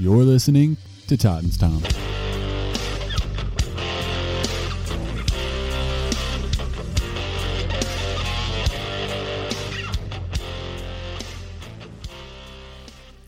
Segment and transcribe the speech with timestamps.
[0.00, 0.76] You're listening
[1.08, 1.82] to Titans Time.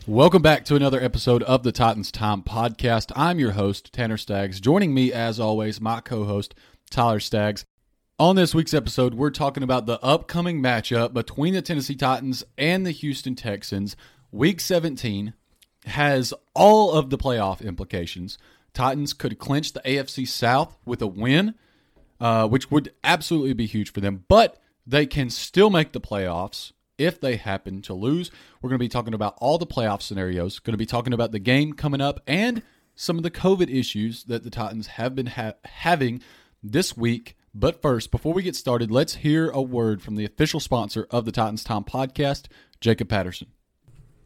[0.07, 3.11] Welcome back to another episode of the Titans Time podcast.
[3.16, 4.61] I'm your host, Tanner Staggs.
[4.61, 6.55] Joining me, as always, my co host,
[6.89, 7.65] Tyler Staggs.
[8.21, 12.87] On this week's episode, we're talking about the upcoming matchup between the Tennessee Titans and
[12.87, 13.97] the Houston Texans.
[14.30, 15.34] Week 17
[15.87, 18.39] has all of the playoff implications.
[18.73, 21.55] Titans could clinch the AFC South with a win,
[22.20, 26.73] uh, which would absolutely be huge for them, but they can still make the playoffs
[26.98, 28.30] if they happen to lose.
[28.61, 31.33] We're going to be talking about all the playoff scenarios, going to be talking about
[31.33, 32.62] the game coming up, and
[32.95, 36.20] some of the COVID issues that the Titans have been ha- having
[36.62, 37.37] this week.
[37.55, 41.25] But first, before we get started, let's hear a word from the official sponsor of
[41.25, 42.47] the Titans Time podcast,
[42.81, 43.48] Jacob Patterson.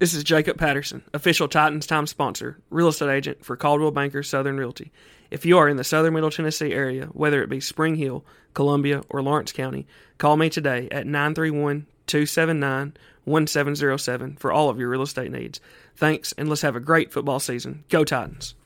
[0.01, 4.57] This is Jacob Patterson, official Titans Time sponsor, real estate agent for Coldwell Banker Southern
[4.57, 4.91] Realty.
[5.31, 9.03] If you are in the southern Middle Tennessee area, whether it be Spring Hill, Columbia,
[9.09, 9.87] or Lawrence County,
[10.19, 15.61] call me today at 931 279 1707 for all of your real estate needs.
[15.95, 17.85] Thanks, and let's have a great football season.
[17.89, 18.57] Go Titans.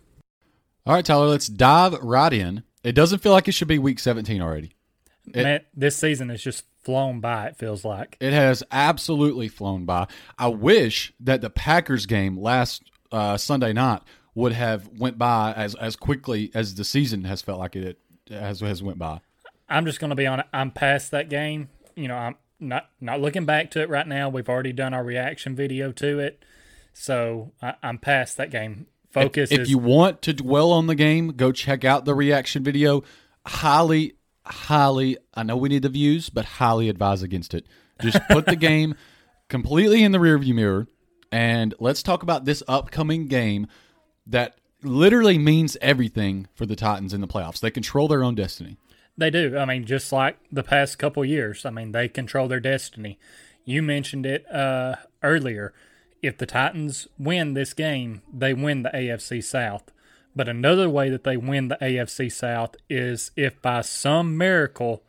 [0.86, 2.62] All right, Tyler, let's dive right in.
[2.83, 4.72] It doesn't feel like it should be week 17 already.
[5.34, 7.48] It- Man, this season has just flown by.
[7.48, 8.17] It feels like.
[8.21, 10.07] It has absolutely flown by.
[10.39, 14.03] I wish that the Packers game last uh, Sunday night
[14.34, 17.99] would have went by as as quickly as the season has felt like it
[18.31, 19.21] has has went by.
[19.69, 20.43] I'm just going to be on.
[20.53, 21.69] I'm past that game.
[21.95, 24.29] You know, I'm not not looking back to it right now.
[24.29, 26.45] We've already done our reaction video to it,
[26.93, 28.87] so I, I'm past that game.
[29.11, 32.62] Focus If is you want to dwell on the game, go check out the reaction
[32.62, 33.03] video.
[33.47, 34.15] Highly,
[34.50, 35.18] highly.
[35.34, 37.66] I know we need the views, but highly advise against it.
[38.00, 38.94] Just put the game
[39.48, 40.86] completely in the rearview mirror,
[41.32, 43.66] and let's talk about this upcoming game
[44.26, 47.60] that literally means everything for the Titans in the playoffs.
[47.60, 48.76] They control their own destiny.
[49.16, 49.56] They do.
[49.58, 51.66] I mean, just like the past couple years.
[51.66, 53.19] I mean, they control their destiny.
[53.64, 55.75] You mentioned it uh, earlier.
[56.22, 59.91] If the Titans win this game, they win the AFC South.
[60.37, 65.03] But another way that they win the AFC South is if by some miracle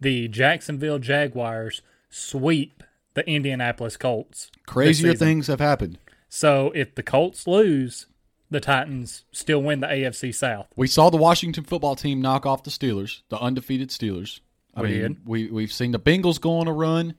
[0.00, 2.82] the Jacksonville Jaguars sweep
[3.14, 4.50] the Indianapolis Colts.
[4.66, 5.98] Crazier things have happened.
[6.28, 8.06] So if the Colts lose,
[8.50, 10.68] the Titans still win the AFC South.
[10.76, 14.40] We saw the Washington football team knock off the Steelers, the undefeated Steelers.
[14.74, 15.16] I We mean, did.
[15.26, 17.14] we we've seen the Bengals go on a run.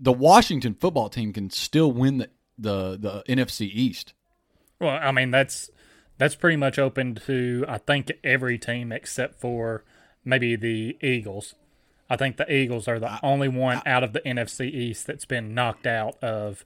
[0.00, 2.28] The Washington football team can still win the
[2.58, 2.96] the,
[3.26, 4.14] the NFC East.
[4.80, 5.70] Well, I mean that's
[6.18, 9.84] that's pretty much open to I think every team except for
[10.24, 11.54] maybe the Eagles.
[12.10, 15.54] I think the Eagles are the only one out of the NFC East that's been
[15.54, 16.64] knocked out of.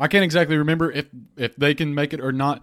[0.00, 2.62] I can't exactly remember if if they can make it or not.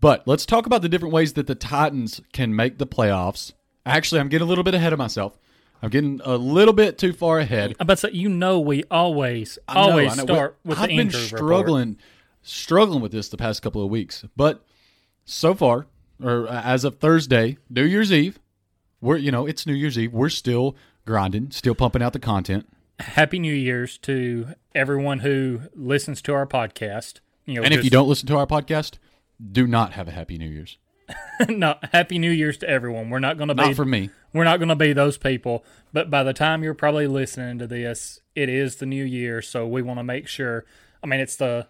[0.00, 3.52] But let's talk about the different ways that the Titans can make the playoffs.
[3.84, 5.38] Actually, I'm getting a little bit ahead of myself.
[5.82, 7.74] I'm getting a little bit too far ahead.
[7.80, 10.24] I bet say you know we always I know, always I know.
[10.24, 11.38] start with I've the been injury report.
[11.38, 11.96] struggling,
[12.42, 14.64] struggling with this the past couple of weeks, but
[15.30, 15.86] so far,
[16.22, 18.38] or uh, as of Thursday, New Year's Eve,
[19.00, 20.12] we're you know it's New Year's Eve.
[20.12, 20.76] We're still
[21.06, 22.68] grinding, still pumping out the content.
[22.98, 27.20] Happy New Year's to everyone who listens to our podcast.
[27.46, 28.98] You know, And if you don't listen to our podcast,
[29.50, 30.76] do not have a happy New Year's.
[31.48, 33.10] no, Happy New Year's to everyone.
[33.10, 34.10] We're not going to be Not for me.
[34.32, 37.66] We're not going to be those people, but by the time you're probably listening to
[37.66, 40.64] this, it is the new year, so we want to make sure.
[41.02, 41.66] I mean, it's the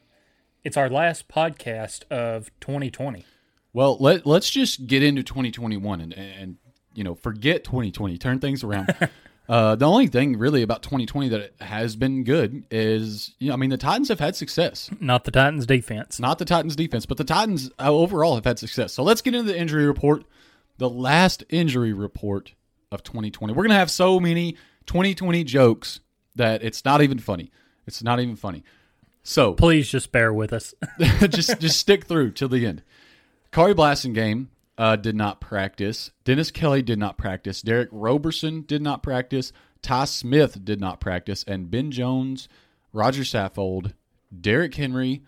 [0.62, 3.24] it's our last podcast of 2020.
[3.72, 6.56] Well, let let's just get into 2021 and and
[6.94, 8.94] you know forget 2020, turn things around.
[9.48, 13.56] uh, the only thing really about 2020 that has been good is you know I
[13.56, 14.90] mean the Titans have had success.
[15.00, 16.18] Not the Titans defense.
[16.18, 18.92] not the Titans defense, but the Titans uh, overall have had success.
[18.92, 20.24] So let's get into the injury report,
[20.78, 22.54] the last injury report
[22.90, 23.52] of 2020.
[23.52, 26.00] We're going to have so many 2020 jokes
[26.34, 27.52] that it's not even funny.
[27.86, 28.64] It's not even funny.
[29.22, 30.74] So Please just bear with us.
[31.28, 32.82] just just stick through till the end.
[33.52, 34.46] Khari Blasingame
[34.78, 36.12] uh, did not practice.
[36.24, 37.62] Dennis Kelly did not practice.
[37.62, 39.52] Derick Roberson did not practice.
[39.82, 42.48] Ty Smith did not practice, and Ben Jones,
[42.92, 43.94] Roger Saffold,
[44.38, 45.22] Derrick Henry,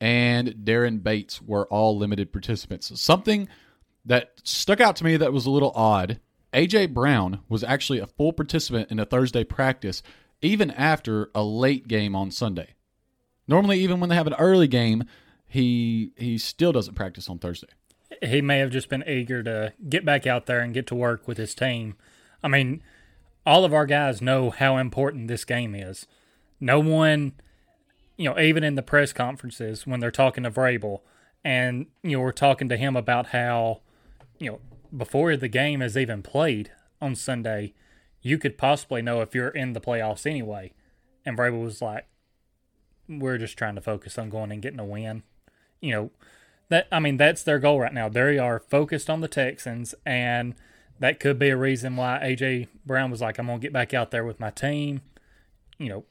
[0.00, 2.92] and Daren Bates were all limited participants.
[3.00, 3.48] Something
[4.04, 6.20] that stuck out to me that was a little odd.
[6.52, 10.02] AJ Brown was actually a full participant in a Thursday practice,
[10.40, 12.74] even after a late game on Sunday.
[13.48, 15.04] Normally, even when they have an early game,
[15.48, 17.68] he he still doesn't practice on Thursday.
[18.22, 21.26] he may have just been eager to get back out there and get to work
[21.26, 21.94] with his team.
[22.42, 22.82] I mean,
[23.44, 26.06] all of our guys know how important this game is.
[26.60, 27.34] No one,
[28.16, 31.00] you know, even in the press conferences when they're talking to Vrabel,
[31.44, 33.80] And you know, we're talking to him about how,
[34.38, 34.60] you know,
[34.96, 37.74] before the game is even played on Sunday,
[38.22, 40.72] you could possibly know if you're in the playoffs anyway.
[41.24, 42.06] And Vrabel was like,
[43.08, 45.22] "We're just trying to focus on going and getting a win."
[45.80, 46.10] You know,
[46.68, 48.08] that I mean, that's their goal right now.
[48.08, 50.54] They are focused on the Texans, and
[50.98, 54.10] that could be a reason why AJ Brown was like, "I'm gonna get back out
[54.10, 55.02] there with my team."
[55.78, 56.04] You know,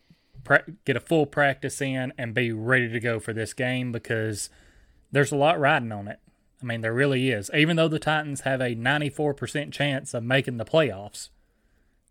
[0.43, 4.49] pra- get a full practice in and be ready to go for this game because
[5.11, 6.19] there's a lot riding on it.
[6.61, 7.51] I mean, there really is.
[7.53, 11.29] Even though the Titans have a 94% chance of making the playoffs,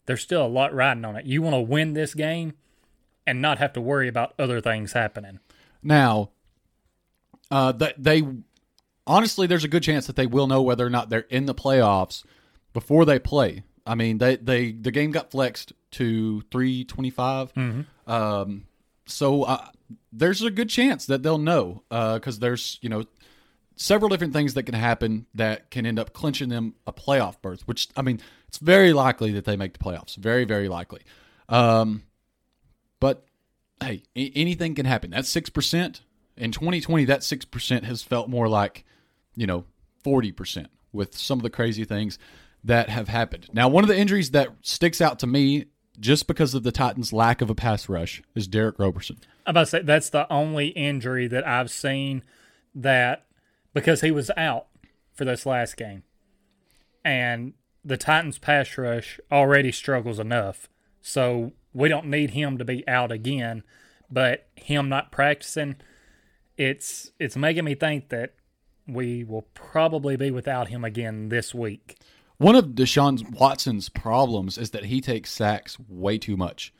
[0.06, 1.24] there's still a lot riding on it.
[1.24, 2.54] You want to win this game
[3.26, 5.40] and not have to worry about other things happening.
[5.82, 6.30] Now,
[7.54, 8.24] uh, that they
[9.06, 11.54] honestly, there's a good chance that they will know whether or not they're in the
[11.54, 12.24] playoffs
[12.72, 13.62] before they play.
[13.86, 17.52] I mean, they they the game got flexed to three twenty five.
[18.08, 18.64] Um,
[19.06, 19.68] so uh,
[20.12, 23.04] there's a good chance that they'll know because there's you know
[23.76, 27.68] several different things that can happen that can end up clinching them a playoff berth.
[27.68, 30.16] Which I mean, it's very likely that they make the playoffs.
[30.16, 31.02] Very very likely.
[31.48, 32.02] Um,
[32.98, 33.24] but
[33.80, 35.10] hey, anything can happen.
[35.10, 36.00] That's six percent
[36.36, 37.04] in 2020.
[37.04, 38.84] That six percent has felt more like
[39.34, 39.64] you know
[40.02, 42.18] forty percent with some of the crazy things
[42.62, 43.48] that have happened.
[43.52, 45.66] Now, one of the injuries that sticks out to me
[46.00, 49.18] just because of the Titans' lack of a pass rush is Derick Roberson.
[49.46, 52.22] I'm about to say that's the only injury that I've seen
[52.74, 53.26] that
[53.72, 54.66] because he was out
[55.12, 56.02] for this last game,
[57.04, 57.52] and
[57.84, 60.68] the Titans' pass rush already struggles enough,
[61.02, 63.62] so we don't need him to be out again.
[64.10, 65.76] But him not practicing,
[66.56, 68.34] it's it's making me think that
[68.86, 71.98] we will probably be without him again this week.
[72.36, 76.72] One of Deshaun Watson's problems is that he takes sacks way too much.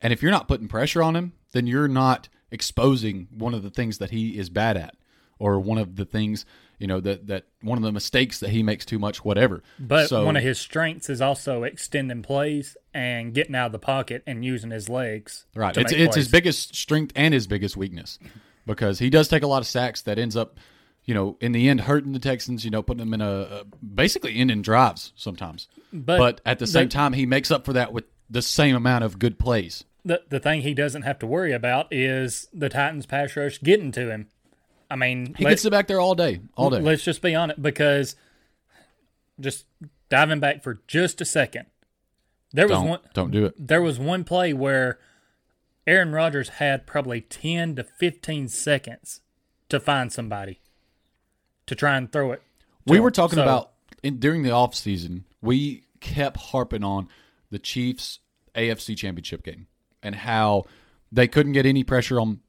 [0.00, 3.70] And if you're not putting pressure on him, then you're not exposing one of the
[3.70, 4.96] things that he is bad at
[5.38, 6.44] or one of the things,
[6.78, 9.62] you know, that that one of the mistakes that he makes too much whatever.
[9.78, 13.78] But so, one of his strengths is also extending plays and getting out of the
[13.78, 15.46] pocket and using his legs.
[15.54, 15.76] Right.
[15.76, 18.18] It's it's his biggest strength and his biggest weakness
[18.66, 20.58] because he does take a lot of sacks that ends up,
[21.04, 22.64] you know, in the end hurting the Texans.
[22.64, 25.68] You know, putting them in a, a basically ending drives sometimes.
[25.92, 28.74] But, But at the same the- time, he makes up for that with the same
[28.76, 29.84] amount of good plays.
[30.04, 33.92] the the thing he doesn't have to worry about is the Titans pass rush getting
[33.92, 34.28] to him.
[34.90, 36.80] I mean, He let, can sit back there all day, all day.
[36.80, 38.14] let's just be honest because
[39.40, 39.64] just
[40.08, 41.66] diving back for just a second.
[42.52, 43.54] There was Don't one don't do it.
[43.58, 44.98] there was one play where
[45.86, 49.20] Aaron Rodgers had probably 10 to 15 seconds
[49.68, 50.60] to find somebody
[51.66, 52.42] to try and throw it.
[52.86, 55.24] We were talking So- about in, during the off season.
[55.40, 57.08] We kept harping on
[57.50, 58.20] the Chiefs
[58.54, 59.66] AFC Championship game
[60.02, 60.64] and how
[61.10, 62.40] they couldn't get any pressure on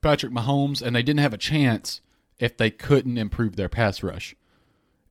[0.00, 2.00] Patrick Mahomes, and they didn't have a chance
[2.38, 4.34] if they couldn't improve their pass rush.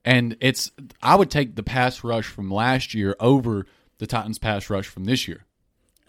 [0.03, 0.71] And it's
[1.03, 3.65] I would take the pass rush from last year over
[3.99, 5.45] the Titans' pass rush from this year.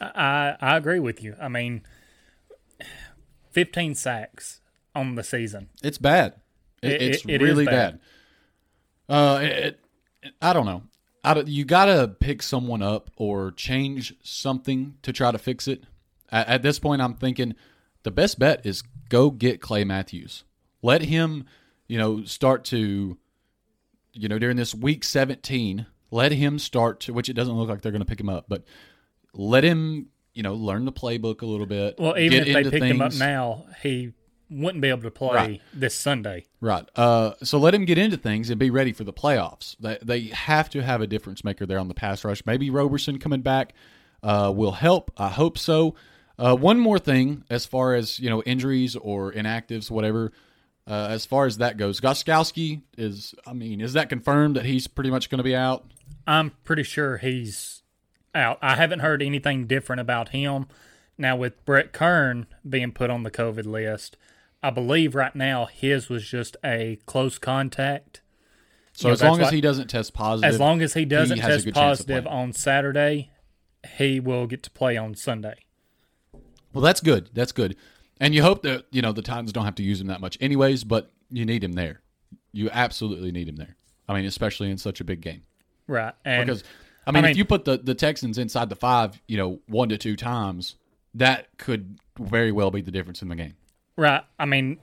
[0.00, 1.37] I I agree with you.
[1.41, 1.82] I mean,
[3.50, 4.61] 15 sacks
[4.94, 5.69] on the season.
[5.82, 6.35] It's bad.
[6.82, 8.00] It, It- it's it- really bad.
[9.08, 9.14] bad.
[9.14, 9.81] Uh, it,
[10.41, 10.82] I don't know.
[11.25, 15.69] I don't, you got to pick someone up or change something to try to fix
[15.69, 15.85] it.
[16.31, 17.55] At, at this point, I'm thinking
[18.05, 20.45] the best bet is go get Clay Matthews.
[20.80, 21.45] Let him,
[21.88, 23.19] you know, start to,
[24.14, 27.83] you know, during this week 17, let him start to, which it doesn't look like
[27.83, 28.64] they're going to pick him up, but
[29.34, 31.96] let him, you know, learn the playbook a little bit.
[31.99, 34.12] Well, even get if they picked him up now, he
[34.50, 35.62] wouldn't be able to play Right.
[35.72, 36.44] this Sunday.
[36.60, 36.84] Right.
[36.96, 39.76] Uh, so let him get into things and be ready for the playoffs.
[39.78, 42.44] They, they have to have a difference maker there on the pass rush.
[42.46, 43.75] Maybe Roberson coming back
[44.22, 45.12] uh, will help.
[45.16, 45.94] I hope so.
[46.37, 50.32] Uh, one more thing, as far as you know, injuries or inactives, whatever.
[50.87, 53.34] Uh, as far as that goes, Gostkowski is.
[53.46, 55.84] I mean, is that confirmed that he's pretty much going to be out?
[56.26, 57.79] I'm pretty sure he's
[58.34, 58.58] out.
[58.62, 60.66] I haven't heard anything different about him.
[61.18, 64.16] Now, with Brett Kern being put on the COVID list,
[64.62, 68.22] I believe right now his was just a close contact.
[68.92, 71.42] So Yeah, as long as he doesn't test positive, As long as he doesn't a
[71.42, 73.30] test good chance of positive on Saturday,
[73.96, 75.54] he will get to play on Sunday.
[76.72, 77.30] Well, that's good.
[77.32, 77.76] That's good.
[78.20, 80.37] And you hope that you know the Titans don't have to use him that much,
[80.40, 80.84] anyways.
[80.84, 82.02] But you need him there.
[82.52, 83.76] You absolutely need him there.
[84.08, 85.42] I mean, especially in such a big game.
[85.87, 86.14] Right.
[86.25, 86.64] And Because
[87.07, 89.88] I mean, I if you put the the Texans inside the five, you know, one
[89.88, 90.76] to two times,
[91.14, 93.54] that could very well be the difference in the game.
[93.97, 94.23] Right.
[94.38, 94.78] I mean,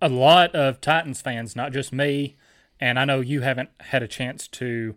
[0.00, 2.36] a lot of Titans fans, not just me,
[2.80, 4.94] and I know you haven't had a chance to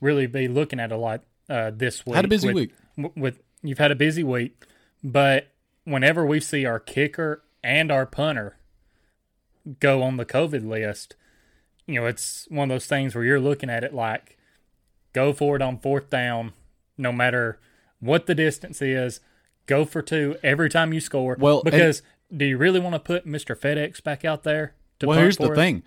[0.00, 2.16] really be looking at a lot uh, this week.
[2.16, 2.72] Had a busy with, week.
[2.96, 4.64] w- With you've had a busy week,
[5.02, 5.48] but
[5.84, 8.56] whenever we see our kicker and our punter
[9.80, 11.16] go on the COVID list,
[11.86, 14.38] you know, it's one of those things where you're looking at it like
[15.14, 16.52] go for it on fourth down,
[16.98, 17.58] no matter
[18.00, 19.20] what the distance is,
[19.64, 21.36] go for two every time you score.
[21.40, 22.02] Well, and- because
[22.34, 23.56] do you really want to put Mr.
[23.58, 24.74] FedEx back out there?
[24.98, 25.56] To Well, here's the us?
[25.56, 25.82] thing: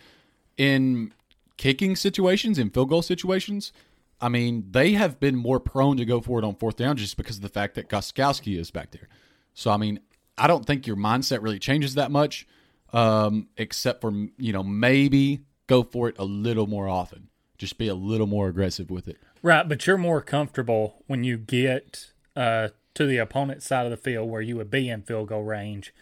[0.57, 1.13] in
[1.57, 3.71] kicking situations, in field goal situations,
[4.19, 7.17] I mean, they have been more prone to go for it on fourth down just
[7.17, 9.07] because of the fact that Gostkowski is back there.
[9.53, 9.99] So, I mean,
[10.37, 12.47] I don't think your mindset really changes that much,
[12.93, 17.29] um, except for you know maybe go for it a little more often.
[17.57, 19.17] Just be a little more aggressive with it.
[19.41, 23.97] Right, but you're more comfortable when you get uh, to the opponent's side of the
[23.97, 25.93] field where you would be in field goal range.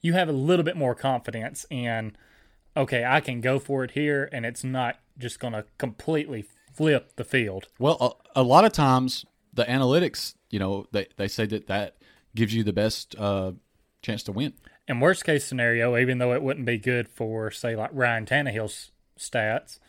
[0.00, 2.16] You have a little bit more confidence in,
[2.76, 7.16] okay, I can go for it here, and it's not just going to completely flip
[7.16, 7.66] the field.
[7.78, 11.96] Well, a, a lot of times the analytics, you know, they they say that that
[12.34, 13.52] gives you the best uh,
[14.02, 14.52] chance to win.
[14.86, 18.92] And worst case scenario, even though it wouldn't be good for, say, like Ryan Tannehill's
[19.18, 19.80] stats,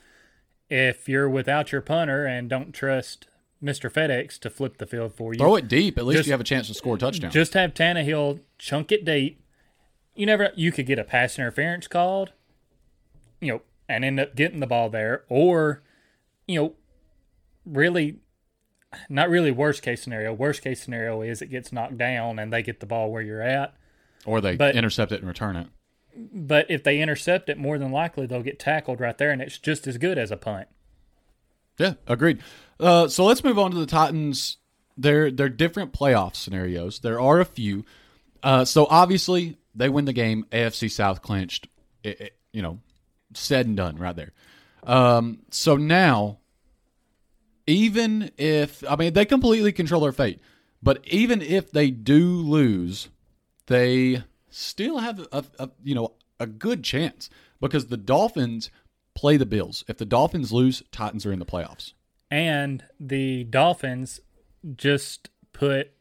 [0.69, 3.27] if you're without your punter and don't trust
[3.63, 3.91] Mr.
[3.91, 5.97] FedEx to flip the field for you, Throw it deep.
[5.97, 7.31] At least Just- you have a chance to score a touchdown.
[7.31, 9.41] Just have Tannehill chunk it deep.
[10.15, 12.31] You never you could get a pass interference called,
[13.41, 15.81] you know, and end up getting the ball there, or
[16.47, 16.73] you know,
[17.65, 18.17] really,
[19.09, 20.33] not really worst case scenario.
[20.33, 23.41] Worst case scenario is it gets knocked down and they get the ball where you're
[23.41, 23.73] at.
[24.25, 25.67] or they but- intercept it and return it.
[26.33, 29.57] But if they intercept it, more than likely they'll get tackled right there, and it's
[29.57, 30.67] just as good as a punt.
[31.77, 32.39] Yeah, agreed.
[32.79, 34.57] Uh, so let's move on to the Titans.
[34.97, 36.99] They're they're different playoff scenarios.
[36.99, 37.85] There are a few.
[38.43, 40.45] Uh, so obviously they win the game.
[40.51, 41.67] AFC South clinched.
[42.03, 42.79] It, it- you know,
[43.35, 44.31] said and done right there.
[44.83, 46.39] Um, so now,
[47.67, 50.39] even if I mean they completely control their fate,
[50.81, 53.09] but even if they do lose,
[53.67, 57.29] they still have a, a you know a good chance
[57.59, 58.69] because the Dolphins
[59.13, 59.83] play the Bills.
[59.87, 61.93] If the Dolphins lose, Titans are in the playoffs.
[62.31, 64.21] And the Dolphins
[64.75, 65.91] just put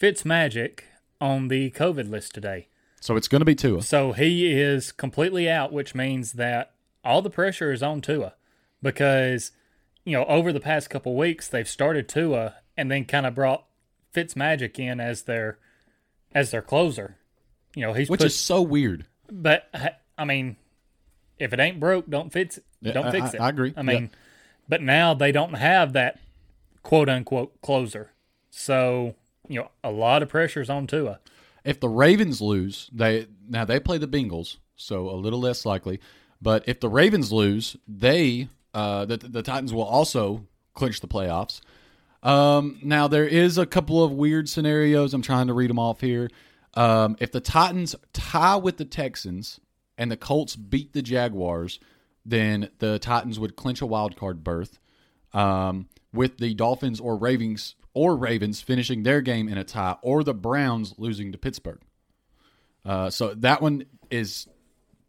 [0.00, 0.80] Fitzmagic
[1.20, 2.68] on the COVID list today.
[3.00, 3.82] So it's going to be Tua.
[3.82, 6.72] So he is completely out, which means that
[7.04, 8.34] all the pressure is on Tua
[8.82, 9.52] because,
[10.04, 13.66] you know, over the past couple weeks, they've started Tua and then kind of brought
[14.14, 15.58] Fitzmagic in as their
[16.34, 17.16] as their closer.
[17.74, 19.06] You know, he's Which put, is so weird.
[19.30, 19.68] but
[20.16, 20.56] I mean,
[21.38, 22.64] if it ain't broke, don't fix it.
[22.82, 23.40] Don't fix I- it.
[23.40, 23.72] I agree.
[23.76, 24.10] I mean,
[24.68, 26.18] but now they don't have that
[26.82, 28.12] quote unquote closer.
[28.50, 29.14] So,
[29.48, 31.20] you know, a lot of pressure's on Tua.
[31.64, 36.00] If the Ravens lose, they now they play the Bengals, so a little less likely.
[36.40, 41.60] But if the Ravens lose, they uh, the the Titans will also clinch the playoffs.
[42.22, 45.14] Um, now there is a couple of weird scenarios.
[45.14, 46.30] I'm trying to read them off here.
[46.74, 49.60] Um, if the Titans tie with the Texans
[49.96, 51.80] and the Colts beat the Jaguars,
[52.24, 54.78] then the Titans would clinch a wild card berth.
[55.32, 60.22] Um, with the Dolphins or Ravens or Ravens finishing their game in a tie, or
[60.22, 61.80] the Browns losing to Pittsburgh.
[62.84, 64.46] Uh, so that one is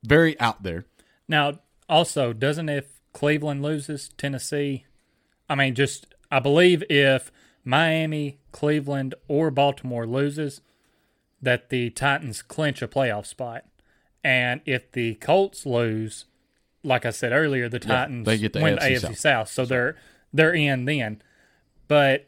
[0.03, 0.85] very out there.
[1.27, 4.85] Now, also, doesn't if Cleveland loses Tennessee,
[5.47, 7.31] I mean, just I believe if
[7.63, 10.61] Miami, Cleveland, or Baltimore loses,
[11.41, 13.65] that the Titans clinch a playoff spot,
[14.23, 16.25] and if the Colts lose,
[16.83, 19.17] like I said earlier, the Titans they get the win AFC AFC South.
[19.17, 19.95] South, so they're
[20.33, 21.21] they're in then.
[21.87, 22.27] But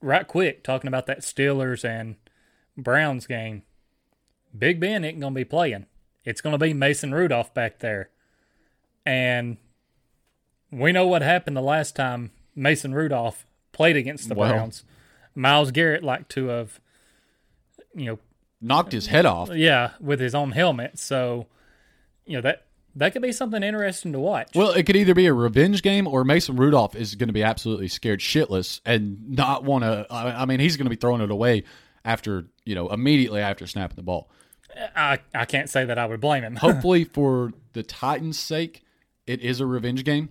[0.00, 2.16] right quick, talking about that Steelers and
[2.76, 3.62] Browns game,
[4.56, 5.86] Big Ben ain't gonna be playing.
[6.24, 8.10] It's gonna be Mason Rudolph back there.
[9.04, 9.56] And
[10.70, 14.34] we know what happened the last time Mason Rudolph played against the.
[14.34, 14.84] Browns.
[15.34, 16.80] Myles Garrett liked to have
[17.94, 18.18] you know,
[18.64, 19.50] Knocked his head off.
[19.52, 20.96] yeah, with his own helmet.
[20.98, 21.46] So,
[22.24, 24.50] you know, that that could be something interesting to watch.
[24.54, 27.42] Well, it could either be a revenge game or Mason Rudolph is going to be
[27.42, 30.06] absolutely scared shitless and not want to.
[30.10, 31.64] I mean, he's going to be throwing it away
[32.04, 34.30] after, you know, immediately after snapping the ball.
[34.94, 36.56] I, I can't say that I would blame him.
[36.56, 38.82] Hopefully, for the Titans' sake,
[39.26, 40.30] it is a revenge game.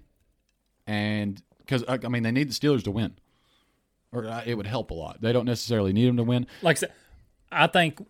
[0.88, 3.16] And because, I mean, they need the Steelers to win,
[4.12, 5.22] or uh, it would help a lot.
[5.22, 6.48] They don't necessarily need them to win.
[6.62, 6.80] like
[7.52, 8.06] I think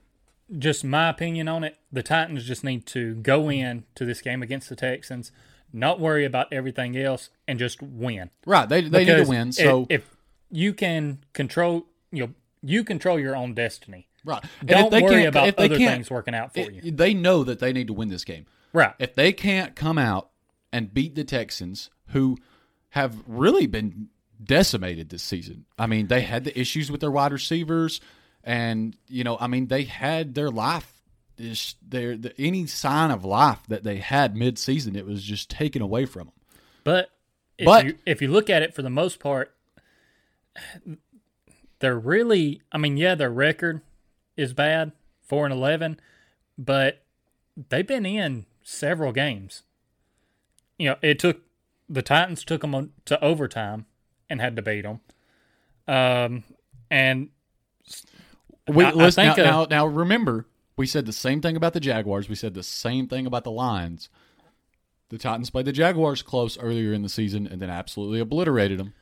[0.57, 4.43] just my opinion on it, the Titans just need to go in to this game
[4.43, 5.31] against the Texans,
[5.73, 8.29] not worry about everything else, and just win.
[8.45, 8.67] Right.
[8.67, 9.51] They, they need to win.
[9.51, 10.15] So, if,
[10.51, 14.07] you can control, you know, you control your own destiny.
[14.25, 14.43] right.
[14.63, 16.91] Don't if worry about if other things working out for you.
[16.91, 18.45] they know that they need to win this game.
[18.73, 18.93] Right.
[18.99, 20.29] if they can't come out
[20.71, 22.37] and beat the Texans, who
[22.89, 24.07] have really been
[24.43, 25.65] decimated this season.
[25.77, 28.01] I mean, they had the issues with their wide receivers,
[28.43, 31.01] and you know, I mean, they had their life
[31.37, 35.81] is their the, any sign of life that they had mid-season, it was just taken
[35.81, 36.33] away from them.
[36.83, 37.09] But
[37.57, 39.55] if But- you if you look at it for the most part,
[41.79, 43.81] they're really I mean, yeah, their record
[44.37, 45.99] is bad, four and eleven,
[46.57, 47.03] but
[47.69, 49.63] they've been in several games.
[50.77, 51.41] You know, it took
[51.89, 53.85] the Titans took them to overtime
[54.29, 55.01] and had to beat them.
[55.87, 56.43] Um,
[56.89, 57.29] and
[58.67, 59.85] We I- I listen think, now, uh, now.
[59.85, 62.29] Now remember, we said the same thing about the Jaguars.
[62.29, 64.09] We said the same thing about the Lions.
[65.09, 68.93] The Titans played the Jaguars close earlier in the season and then absolutely obliterated them.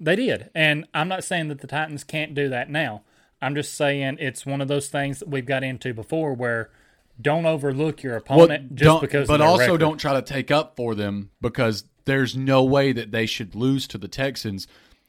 [0.00, 0.48] They did.
[0.54, 3.02] And I'm not saying that the Titans can't do that now.
[3.42, 6.70] I'm just saying it's one of those things that we've got into before where
[7.20, 9.80] don't overlook your opponent just because but also record.
[9.80, 13.86] don't try to take up for them because there's no way that they should lose
[13.88, 14.66] to the Texans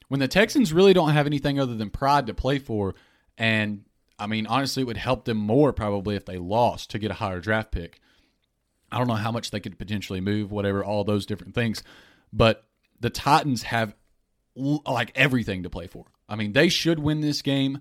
[0.07, 2.95] when the Texans really don't have anything other than pride to play for.
[3.37, 3.85] And
[4.19, 7.15] I mean, honestly, it would help them more probably if they lost to get a
[7.15, 7.99] higher draft pick.
[8.91, 11.81] I don't know how much they could potentially move, whatever, all those different things.
[12.33, 12.65] But
[12.99, 13.95] the Titans have
[14.55, 16.05] like everything to play for.
[16.27, 17.79] I mean, they should win this game,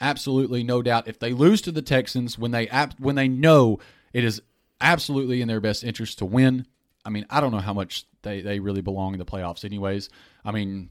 [0.00, 1.08] absolutely, no doubt.
[1.08, 2.66] If they lose to the Texans when they
[2.98, 3.80] when they know
[4.12, 4.40] it is
[4.80, 6.66] absolutely in their best interest to win,
[7.04, 10.08] I mean, I don't know how much they they really belong in the playoffs, anyways.
[10.44, 10.90] I mean,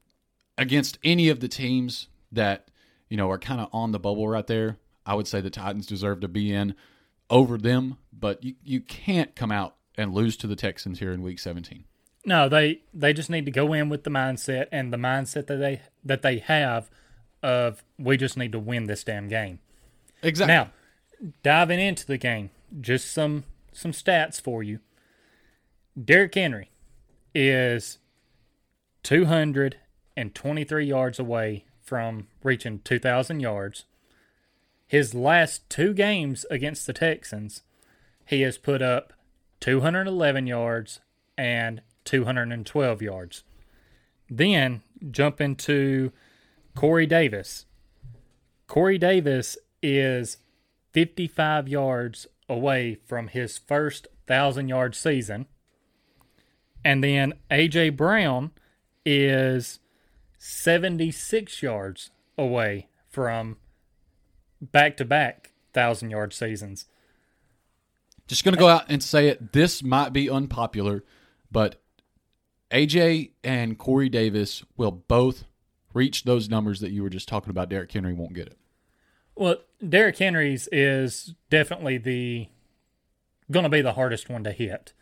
[0.57, 2.69] against any of the teams that
[3.11, 5.85] you know are kind of on the bubble right there, I would say the Titans
[5.85, 6.73] deserve to be in
[7.29, 7.97] over them.
[8.11, 11.83] But you you can't come out and lose to the Texans here in Week 17.
[12.25, 15.57] No, they they just need to go in with the mindset and the mindset that
[15.57, 16.89] they that they have
[17.43, 19.59] of we just need to win this damn game.
[20.23, 20.53] Exactly.
[20.53, 20.71] Now,
[21.43, 22.49] diving into the game,
[22.79, 24.79] just some some stats for you.
[26.01, 26.69] Derrick Henry
[27.35, 27.97] is
[29.03, 33.83] 223 yards away from reaching 2,000 yards.
[34.87, 37.63] His last two games against the Texans,
[38.25, 39.11] he has put up
[39.59, 41.01] 211 yards
[41.37, 43.43] and 212 yards.
[44.29, 46.13] Then jump into
[46.75, 47.65] Corey Davis.
[48.67, 50.37] Corey Davis is
[50.93, 55.45] 55 yards away from his first 1,000 yard season.
[56.85, 57.89] And then A.J.
[57.89, 58.51] Brown
[59.05, 59.80] is
[60.43, 63.57] 76 yards away from
[64.59, 66.87] back to back 1,000 yard seasons.
[68.25, 69.53] Just going to go out and say it.
[69.53, 71.03] This might be unpopular,
[71.51, 71.79] but
[72.71, 75.43] AJ and Corey Davis will both
[75.93, 77.69] reach those numbers that you were just talking about.
[77.69, 78.57] Derrick Henry won't get it.
[79.35, 82.47] Well, Derrick Henry's is definitely the
[83.51, 84.93] going to be the hardest one to hit.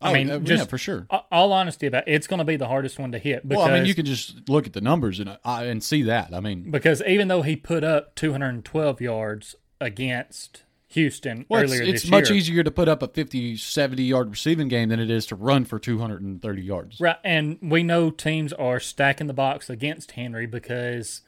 [0.00, 1.06] I Oh, mean, uh, yeah, just for sure.
[1.30, 3.74] All honesty about it, it's going to be the hardest one to hit because Well,
[3.74, 6.32] I mean, you can just look at the numbers and uh, and see that.
[6.32, 11.82] I mean, because even though he put up 212 yards against Houston well, it's, earlier
[11.82, 14.98] it's this much year, easier to put up a 50, 70 yard receiving game than
[15.00, 16.98] it is to run for 230 yards.
[17.00, 21.20] Right, and we know teams are stacking the box against Henry because,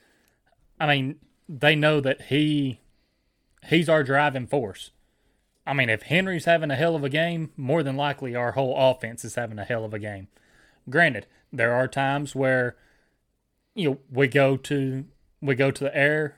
[0.81, 1.17] I mean,
[1.49, 2.81] they know that he
[3.69, 4.91] he's our driving force.
[5.67, 8.75] I mean, if Henry's having a hell of a game, more than likely our whole
[8.77, 10.29] offense is having a hell of a game.
[10.91, 12.77] Granted, there are times where
[13.75, 15.05] you know we go to
[15.41, 16.37] we go to the air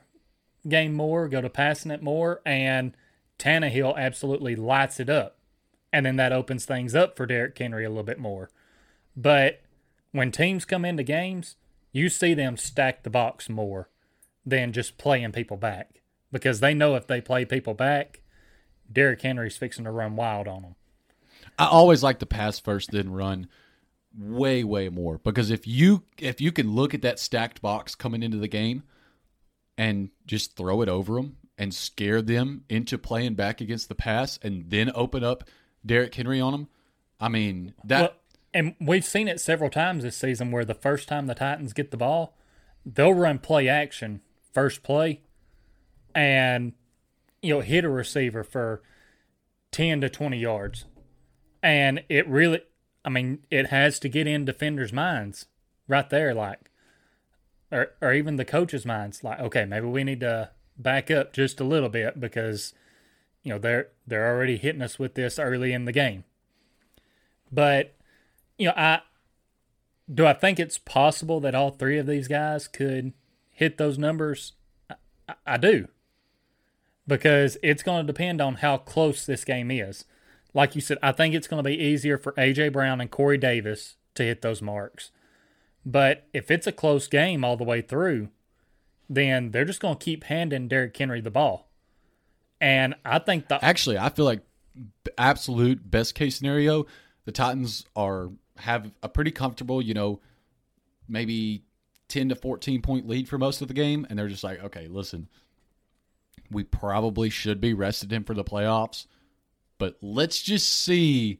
[0.67, 2.95] game more, go to passing it more, and
[3.39, 5.37] Tannehill absolutely lights it up,
[5.91, 8.49] and then that opens things up for Derrick Henry a little bit more.
[9.15, 9.61] But
[10.11, 11.55] when teams come into games,
[11.91, 13.89] you see them stack the box more
[14.45, 18.21] than just playing people back because they know if they play people back,
[18.91, 20.75] Derrick Henry's fixing to run wild on them.
[21.57, 23.47] I always like to pass first, then run
[24.17, 28.23] way, way more because if you if you can look at that stacked box coming
[28.23, 28.83] into the game
[29.77, 34.39] and just throw it over them and scare them into playing back against the pass
[34.41, 35.43] and then open up
[35.85, 36.67] Derrick Henry on them,
[37.19, 38.01] I mean that.
[38.01, 38.13] Well,
[38.53, 41.91] and we've seen it several times this season where the first time the Titans get
[41.91, 42.37] the ball,
[42.85, 44.21] they'll run play action
[44.53, 45.19] first play
[46.15, 46.71] and
[47.45, 48.81] you know hit a receiver for
[49.71, 50.85] 10 to 20 yards.
[51.61, 52.61] And it really
[53.03, 55.45] I mean, it has to get in defenders' minds
[55.87, 56.71] right there like
[57.71, 61.59] or or even the coaches' minds like okay, maybe we need to back up just
[61.59, 62.73] a little bit because
[63.43, 66.23] you know, they're they're already hitting us with this early in the game.
[67.51, 67.95] But
[68.57, 69.01] you know, I
[70.11, 73.13] do I think it's possible that all three of these guys could
[73.51, 74.53] hit those numbers.
[74.89, 74.95] I,
[75.29, 75.87] I, I do,
[77.07, 80.05] because it's going to depend on how close this game is.
[80.53, 83.37] Like you said, I think it's going to be easier for AJ Brown and Corey
[83.37, 85.11] Davis to hit those marks.
[85.85, 88.29] But if it's a close game all the way through,
[89.09, 91.69] then they're just going to keep handing Derrick Henry the ball.
[92.59, 94.41] And I think the Actually, I feel like
[95.17, 96.85] absolute best case scenario,
[97.25, 100.21] the Titans are have a pretty comfortable, you know,
[101.07, 101.63] maybe
[102.07, 104.87] 10 to 14 point lead for most of the game and they're just like, "Okay,
[104.87, 105.27] listen.
[106.51, 109.07] We probably should be rested him for the playoffs,
[109.77, 111.39] but let's just see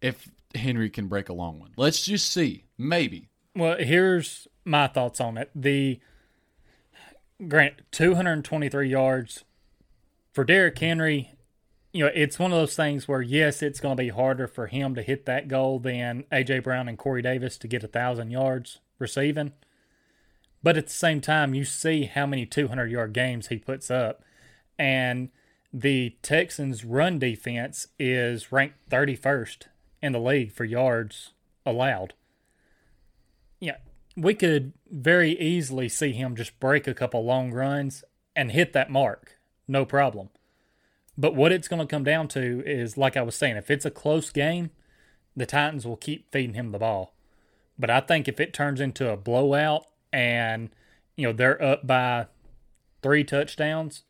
[0.00, 1.72] if Henry can break a long one.
[1.76, 2.64] Let's just see.
[2.78, 3.28] Maybe.
[3.54, 5.50] Well, here's my thoughts on it.
[5.54, 6.00] The
[7.48, 9.44] grant 223 yards
[10.32, 11.34] for Derrick Henry.
[11.92, 14.68] You know, it's one of those things where yes, it's going to be harder for
[14.68, 18.30] him to hit that goal than AJ Brown and Corey Davis to get a thousand
[18.30, 19.52] yards receiving.
[20.62, 24.22] But at the same time, you see how many 200 yard games he puts up,
[24.78, 25.30] and
[25.72, 29.68] the Texans' run defense is ranked 31st
[30.02, 31.32] in the league for yards
[31.64, 32.14] allowed.
[33.58, 33.76] Yeah,
[34.16, 38.90] we could very easily see him just break a couple long runs and hit that
[38.90, 40.30] mark, no problem.
[41.16, 43.84] But what it's going to come down to is, like I was saying, if it's
[43.84, 44.70] a close game,
[45.36, 47.14] the Titans will keep feeding him the ball.
[47.78, 50.70] But I think if it turns into a blowout and
[51.16, 52.26] you know they're up by
[53.02, 54.02] three touchdowns,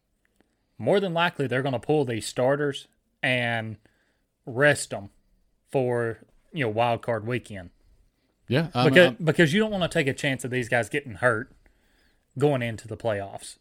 [0.79, 2.89] more than likely they're going to pull these starters
[3.23, 3.77] and
[4.47, 5.11] rest them
[5.71, 6.19] for
[6.53, 7.71] you know wild card weekend
[8.49, 8.69] Yeah.
[8.75, 10.89] I mean, because I'm- because you don't want to take a chance of these guys
[10.89, 11.53] getting hurt
[12.39, 13.59] going into the playoffs.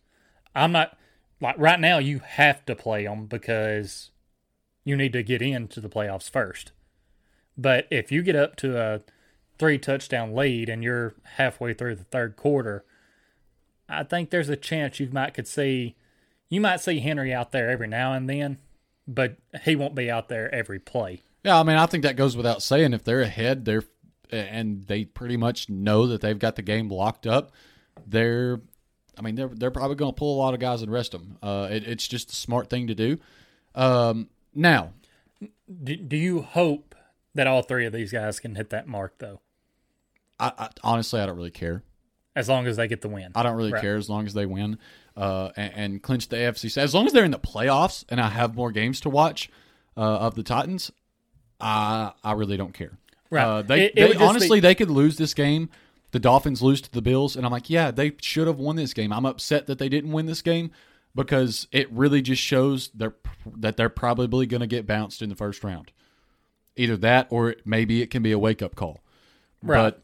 [0.56, 0.98] I'm not
[1.42, 2.00] like right now.
[2.00, 4.10] You have to play them because
[4.84, 6.72] you need to get into the playoffs first.
[7.58, 9.02] But if you get up to a
[9.60, 12.84] three touchdown lead and you're halfway through the third quarter,
[13.88, 15.96] I think there's a chance you might could see
[16.50, 18.58] you might see Henry out there every now and then,
[19.08, 21.22] but he won't be out there every play.
[21.44, 22.94] Yeah, I mean, I think that goes without saying.
[22.94, 23.84] If they're ahead, they're
[24.32, 27.52] and they pretty much know that they've got the game locked up.
[28.06, 28.62] They're,
[29.18, 31.38] I mean, they're they're probably going to pull a lot of guys and rest them.
[31.42, 33.18] Uh, it, it's just a smart thing to do.
[33.76, 34.94] Um, now,
[35.84, 36.96] Do, do you hope
[37.36, 39.42] that all three of these guys can hit that mark though?
[40.40, 41.84] I, I honestly, I don't really care.
[42.36, 43.32] as long as they get the win.
[43.36, 43.82] I don't really Right.
[43.82, 44.78] care as long as they win
[45.18, 46.78] uh, and, and clinch the AFC.
[46.78, 49.50] As long as they're in the playoffs and I have more games to watch
[49.98, 50.92] uh, of the Titans,
[51.60, 52.98] I I really don't care.
[53.30, 53.44] Right.
[53.44, 55.70] Uh, they, It- it they just be- honestly they could lose this game.
[56.12, 58.94] The Dolphins lose to the Bills, and I'm like, yeah, they should have won this
[58.96, 59.14] game.
[59.14, 60.72] I'm upset that they didn't win this game
[61.14, 63.14] because it really just shows they're
[63.58, 65.92] that they're probably going to get bounced in the first round.
[66.76, 69.02] Either that, or maybe it can be a wake up call.
[69.62, 69.78] Right.
[69.92, 70.04] But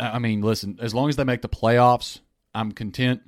[0.00, 2.20] I mean, listen, as long as they make the playoffs,
[2.54, 3.22] I'm content.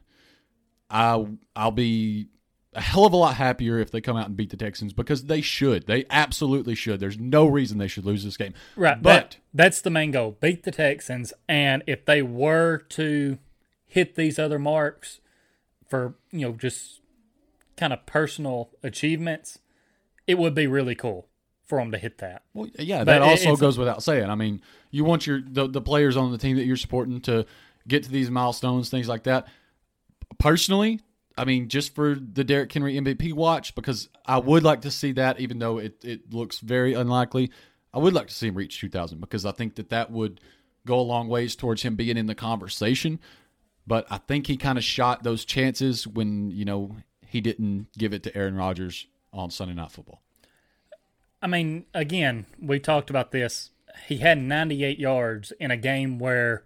[0.90, 2.28] I I'll be
[2.74, 5.24] a hell of a lot happier if they come out and beat the Texans because
[5.24, 5.86] they should.
[5.86, 7.00] They absolutely should.
[7.00, 8.54] There's no reason they should lose this game.
[8.76, 9.00] right.
[9.02, 10.38] But that- that's the main goal.
[10.40, 11.34] Beat the Texans.
[11.48, 13.38] And if they were to
[13.84, 15.20] hit these other marks
[15.86, 17.02] for, you know, just
[17.76, 19.58] kind of personal achievements,
[20.26, 21.28] it would be really cool
[21.66, 22.42] for them to hit that.
[22.54, 24.28] well, yeah, that also goes without saying.
[24.28, 27.46] I mean, you want your the, the players on the team that you're supporting to
[27.88, 29.46] get to these milestones, things like that.
[30.38, 31.00] Personally,
[31.36, 35.12] I mean, just for the Derrick Henry MVP watch, because I would like to see
[35.12, 37.50] that, even though it, it looks very unlikely.
[37.94, 40.40] I would like to see him reach 2,000 because I think that that would
[40.86, 43.20] go a long ways towards him being in the conversation.
[43.86, 46.96] But I think he kind of shot those chances when, you know,
[47.26, 50.22] he didn't give it to Aaron Rodgers on Sunday Night Football.
[51.42, 53.70] I mean, again, we talked about this.
[54.06, 56.62] He had 98 yards in a game where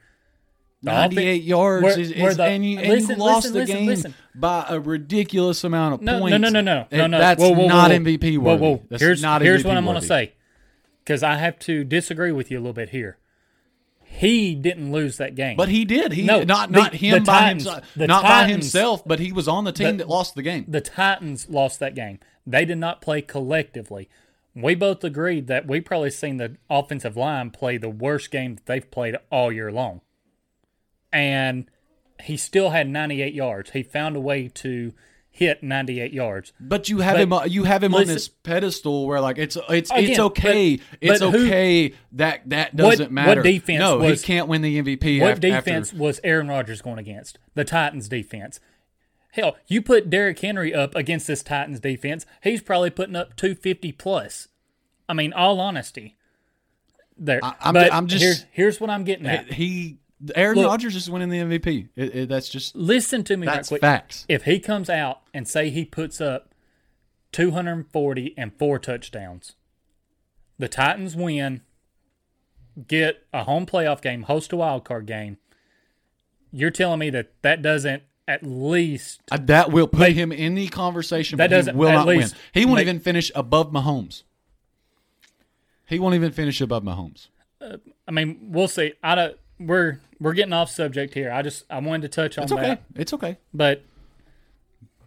[0.83, 3.87] 98 offen- yards where- is, where is- the- and you, and listen, you lost listen,
[3.87, 6.33] the game by a ridiculous amount of No, points.
[6.33, 7.19] no, no, no, no, no, no.
[7.19, 7.97] That's Whoa, whoa, not whoa.
[7.97, 8.62] MVP Whoa, worthy.
[8.62, 8.83] whoa.
[8.91, 10.35] That's here's not here's MVP what I'm going to say,
[11.05, 13.19] because I have to disagree with you a little bit here.
[14.05, 16.12] He didn't lose that game, But he did.
[16.12, 19.49] He No, not the- not him by Titans- himself, not by himself, but he was
[19.49, 20.65] on the team the- that lost the game.
[20.69, 22.19] the Titans lost that game.
[22.47, 24.09] They did not play collectively.
[24.57, 28.64] We both agreed that we probably seen the offensive line play the worst game that
[28.66, 30.01] they've played all year long.
[31.12, 31.71] And
[32.23, 33.71] he still had 98 yards.
[33.71, 34.95] He found a way to
[35.31, 36.55] hit 98 yards.
[36.59, 37.53] But you have But him.
[37.53, 40.77] You have him on this pedestal where, like, it's it's it's okay.
[40.77, 43.42] but- it's but who- okay that that doesn't what matter.
[43.42, 45.21] defense no, was- he can't win the MVP.
[45.21, 47.38] What af- defense After, was Aaron Rodgers going against?
[47.55, 48.59] The Titans defense.
[49.37, 53.92] Hell, you put Derrick Henry up against this Titans defense, he's probably putting up 250
[53.92, 54.49] plus.
[55.09, 56.16] I mean, all honesty.
[57.18, 57.44] There.
[57.44, 59.53] I- I'm- but I'm just- here- here's what I'm getting at.
[59.53, 59.99] he
[60.35, 61.90] Aaron Rodgers is winning the MVP.
[61.94, 63.81] It, it, that's just Listen to me that's right quick.
[63.83, 64.25] facts.
[64.31, 66.55] If he comes out and say he puts up
[67.33, 69.57] 240 and four touchdowns,
[70.59, 71.61] the Titans win,
[72.88, 75.37] get a home playoff game, host a wild card game.
[76.51, 80.67] You're telling me that that doesn't at least Uh, that will put him in the
[80.69, 82.41] conversation, That but doesn't- will at not least win.
[82.53, 84.23] He won't make- even finish above Mahomes.
[85.87, 87.29] He won't even finish above Mahomes.
[88.09, 88.93] I mean, we'll see.
[89.03, 91.31] I don't, we're we're getting off subject here.
[91.31, 92.62] I just I wanted to touch on It's okay.
[92.62, 93.37] that, It's okay.
[93.55, 93.83] but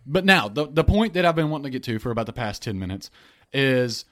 [0.06, 2.34] But now the the point that I've been wanting to get to for about the
[2.34, 3.12] past ten minutes
[3.54, 4.06] is: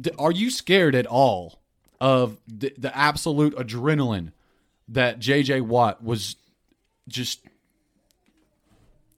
[0.00, 1.60] d- Are you scared at all
[2.00, 4.32] of the, the absolute adrenaline
[4.88, 5.60] that J.J.
[5.62, 6.36] Watt was
[7.08, 7.40] just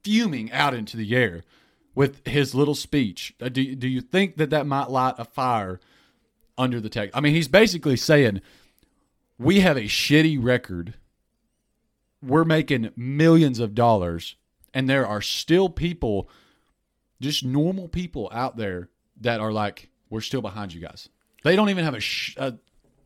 [0.03, 1.43] fuming out into the air
[1.95, 3.35] with his little speech?
[3.41, 5.81] Uh, Do do you think that that might light a fire
[6.59, 7.11] under the tech?
[7.15, 8.41] I mean, he's basically saying
[9.39, 10.95] we have a shitty record
[12.23, 14.37] we're making millions of dollars
[14.73, 16.27] and there are still people
[17.21, 18.89] just normal people out there
[19.21, 21.09] that are like we're still behind you guys
[21.43, 22.55] they don't even have a, sh- a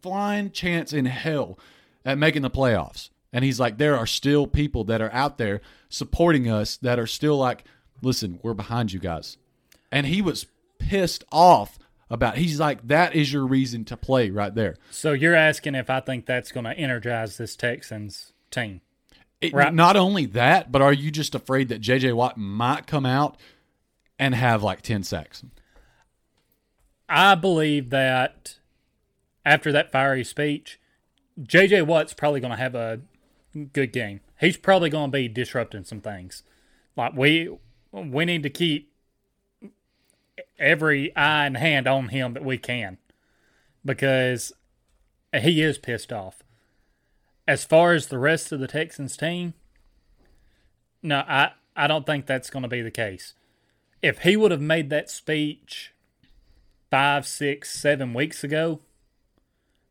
[0.02, 1.58] flying chance in hell
[2.04, 5.60] at making the playoffs and he's like there are still people that are out there
[5.88, 7.64] supporting us that are still like
[8.02, 9.36] listen we're behind you guys
[9.90, 10.46] and he was
[10.78, 11.78] pissed off
[12.10, 15.90] about he's like that is your reason to play right there so you're asking if
[15.90, 18.80] I think that's going to energize this Texans team.
[19.40, 19.72] It, Right.
[19.72, 22.12] Not only that, but are you just afraid that J.J.
[22.12, 23.36] Watt might come out
[24.18, 25.44] and have like 10 sacks?
[27.08, 28.56] I believe that
[29.46, 30.80] after that fiery speech,
[31.40, 33.00] JJ Watt's probably going to have a
[33.66, 34.20] good game.
[34.40, 36.42] He's probably going to be disrupting some things.
[36.96, 37.50] Like we
[37.92, 38.92] we need to keep
[40.58, 42.98] every eye and hand on him that we can
[43.84, 44.52] because
[45.32, 46.42] he is pissed off.
[47.46, 49.54] As far as the rest of the Texans team,
[51.02, 53.34] no, I I don't think that's going to be the case.
[54.02, 55.92] If he would have made that speech
[56.90, 58.80] five, six, seven weeks ago,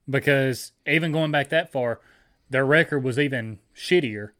[0.09, 1.99] because even going back that far,
[2.49, 4.31] their record was even shittier.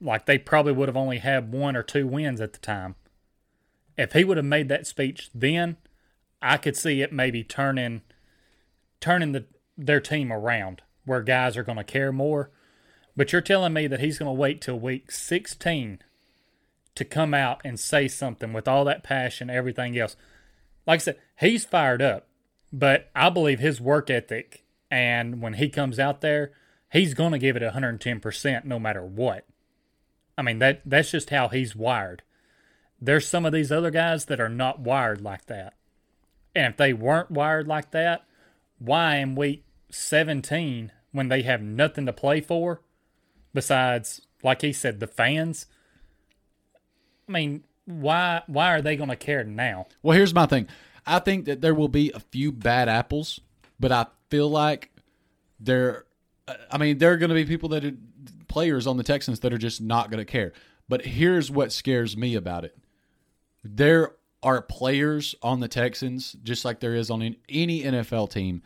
[0.00, 2.96] Like they probably would have only had one or two wins at the time.
[3.96, 5.76] If he would have made that speech then,
[6.40, 8.02] I could see it maybe turning
[9.00, 9.44] turning the
[9.76, 12.50] their team around where guys are going to care more.
[13.16, 16.00] But you're telling me that he's going to wait till week 16
[16.94, 20.16] to come out and say something with all that passion, everything else.
[20.86, 22.26] Like I said, he's fired up,
[22.72, 26.52] but I believe his work ethic and when he comes out there,
[26.92, 29.46] he's going to give it 110% no matter what.
[30.36, 32.22] I mean, that that's just how he's wired.
[33.00, 35.74] There's some of these other guys that are not wired like that.
[36.54, 38.24] And if they weren't wired like that,
[38.78, 42.80] why in week 17 when they have nothing to play for
[43.52, 45.66] besides like he said the fans?
[47.28, 49.86] I mean, why why are they going to care now?
[50.02, 50.68] Well, here's my thing.
[51.06, 53.40] I think that there will be a few bad apples,
[53.80, 54.90] but I feel like
[55.58, 56.04] there.
[56.70, 57.94] I mean, there are going to be people that are
[58.48, 60.52] players on the Texans that are just not going to care.
[60.88, 62.76] But here's what scares me about it:
[63.64, 68.62] there are players on the Texans, just like there is on any NFL team,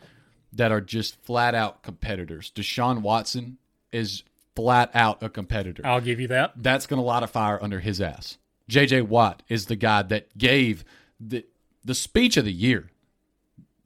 [0.51, 2.51] that are just flat out competitors.
[2.53, 3.57] Deshaun Watson
[3.91, 4.23] is
[4.55, 6.53] flat out a competitor I'll give you that.
[6.55, 8.39] that's going to light a fire under his ass.
[8.67, 9.03] J.J.
[9.03, 10.83] Watt is the guy that gave
[11.19, 11.45] the
[11.85, 12.89] the speech of the year.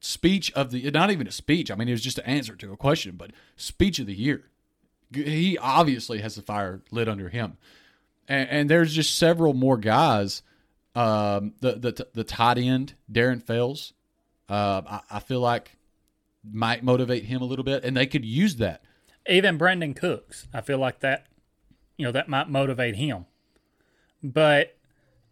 [0.03, 1.69] Speech of the not even a speech.
[1.69, 4.45] I mean, it was just an answer to a question, but speech of the year.
[5.13, 7.57] He obviously has the fire lit under him,
[8.27, 10.41] and, and there's just several more guys.
[10.95, 13.93] Um, the the the tight end Darren Fells,
[14.49, 15.77] uh, I, I feel like
[16.43, 18.81] might motivate him a little bit, and they could use that.
[19.29, 21.27] Even Brandin Cooks, I feel like that,
[21.97, 23.25] you know, that might motivate him.
[24.23, 24.77] But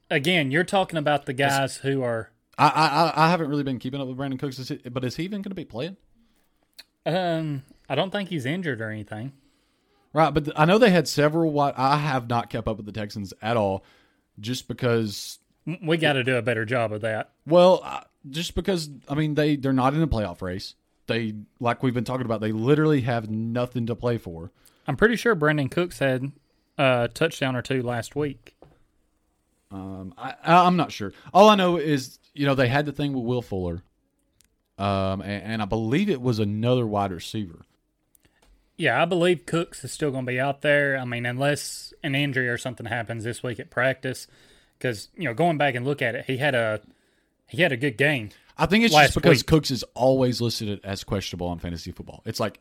[0.10, 2.32] again, you're talking about the guys who are,
[2.68, 5.16] I I, I haven't really been keeping up with Brandin Cooks, is he- but is
[5.16, 5.98] he even going to be playing?
[7.06, 9.32] um, I don't think he's injured or anything.
[10.14, 11.52] Right, but th- I know they had several.
[11.52, 13.84] What I have not kept up with the Texans at all,
[14.40, 15.40] just because.
[15.84, 17.30] We got to do a better job of that.
[17.46, 20.74] Well, uh, just because I mean they they're not in a playoff race.
[21.08, 22.42] They like we've been talking about.
[22.42, 24.52] They literally have nothing to play for.
[24.88, 26.32] I'm pretty sure Brandin Cooks had
[26.78, 28.56] a touchdown or two last week.
[29.72, 31.14] Um, I I'm not sure.
[31.34, 33.84] All I know is you know they had the thing with Will Fuller,
[34.78, 37.66] um, and, and I believe it was another wide receiver.
[38.78, 40.98] Yeah, I believe Cooks is still going to be out there.
[40.98, 44.26] I mean, unless an injury or something happens this week at practice,
[44.78, 46.80] because you know, going back and look at it, he had a
[47.48, 48.30] he had a good game.
[48.58, 49.48] I think it's just because week.
[49.48, 52.22] Cooks is always listed as questionable on fantasy football.
[52.26, 52.60] It's like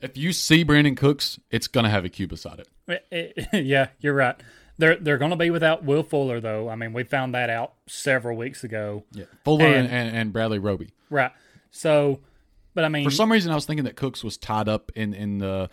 [0.00, 2.68] if you see Brandin Cooks, it's gonna have a Q beside it.
[3.52, 4.36] Yeah, you're right.
[4.78, 6.68] They're they're going to be without Will Fuller though.
[6.68, 9.04] I mean, we found that out several weeks ago.
[9.12, 10.90] Yeah, Fuller and, And- and, Bradley Roby.
[11.10, 11.30] Right.
[11.70, 12.20] So,
[12.74, 15.14] but I mean, For some reason, I was thinking that Cooks was tied up in
[15.14, 15.70] in the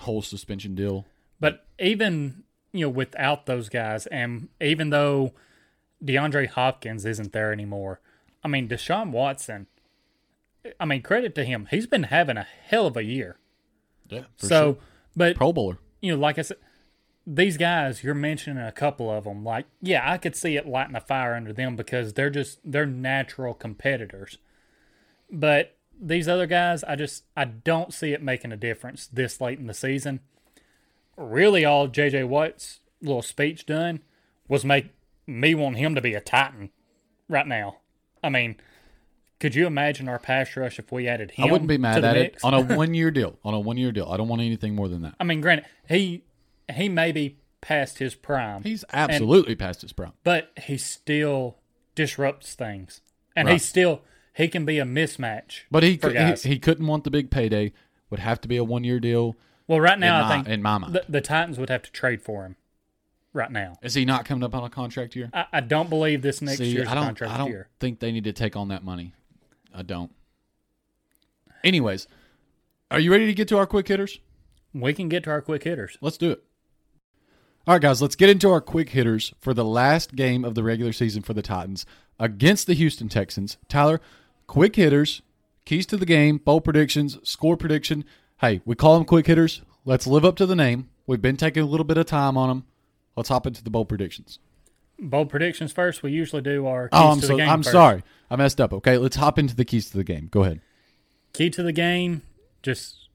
[0.00, 1.06] whole suspension deal.
[1.40, 5.32] But even you know without those guys, and even though
[6.04, 8.00] DeAndre Hopkins isn't there anymore,
[8.44, 9.66] I mean Deshaun Watson.
[10.80, 11.68] I mean, credit to him.
[11.70, 13.36] He's been having a hell of a year.
[14.08, 14.24] Yeah.
[14.36, 14.78] so,
[15.14, 15.78] but Pro Bowler.
[16.00, 16.56] you know, like I said,
[17.26, 19.44] these guys you're mentioning a couple of them.
[19.44, 22.86] Like, yeah, I could see it lighting a fire under them because they're just they're
[22.86, 24.38] natural competitors.
[25.30, 29.58] But these other guys, I just I don't see it making a difference this late
[29.58, 30.20] in the season.
[31.16, 34.00] Really, all JJ Watt's little speech done
[34.48, 34.90] was make
[35.26, 36.70] me want him to be a Titan
[37.28, 37.78] right now.
[38.22, 38.56] I mean,
[39.40, 41.48] could you imagine our pass rush if we added him?
[41.48, 43.38] I wouldn't be mad at it on a one year deal.
[43.44, 44.08] On a one year deal.
[44.10, 45.14] I don't want anything more than that.
[45.18, 46.22] I mean, granted, he
[46.74, 50.12] he may be past his prime, He's absolutely past his prime.
[50.24, 51.56] but he still
[51.94, 53.00] disrupts things,
[53.34, 53.54] and Right.
[53.54, 54.02] he still
[54.34, 55.60] he can be a mismatch.
[55.70, 56.42] But he, for could, guys.
[56.42, 57.72] he he couldn't want the big payday.
[58.10, 59.34] Would have to be a one year deal.
[59.66, 60.92] well, right now I think in my mind.
[60.94, 62.56] the, the Titans would have to trade for him.
[63.32, 65.28] Right now, Is he not coming up on a contract year?
[65.34, 67.04] I, I don't believe this next See, year's I don't.
[67.04, 67.68] contract I don't year.
[67.80, 69.12] think they need to take on that money.
[69.74, 70.10] I don't.
[71.64, 72.06] Anyways,
[72.90, 74.20] are you ready to get to our quick hitters?
[74.72, 75.98] We can get to our quick hitters.
[76.00, 76.44] Let's do it.
[77.66, 80.62] All right, guys, let's get into our quick hitters for the last game of the
[80.62, 81.84] regular season for the Titans
[82.18, 83.56] against the Houston Texans.
[83.68, 84.00] Tyler,
[84.46, 85.20] quick hitters,
[85.64, 88.04] keys to the game, bowl predictions, score prediction.
[88.40, 89.62] Hey, we call them quick hitters.
[89.84, 90.90] Let's live up to the name.
[91.08, 92.64] We've been taking a little bit of time on them.
[93.16, 94.38] Let's hop into the bowl predictions.
[94.98, 96.02] Bold predictions first.
[96.04, 97.48] We usually do our keys Oh, I'm to so, the game.
[97.50, 97.72] I'm first.
[97.72, 98.02] sorry.
[98.30, 98.72] I messed up.
[98.74, 100.28] Okay, let's hop into the keys to the game.
[100.30, 100.60] Go ahead.
[101.32, 102.22] Key to the game:
[102.62, 103.08] just